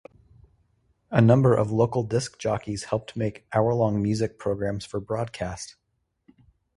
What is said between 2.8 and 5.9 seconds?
helped make hourlong music programs for broadcast.